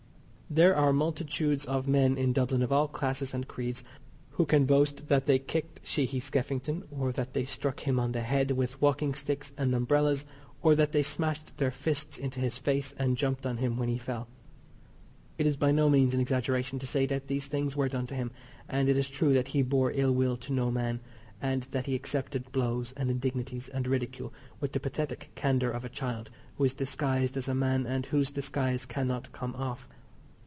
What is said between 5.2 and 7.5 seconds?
they kicked Sheehy Skeffington, or that they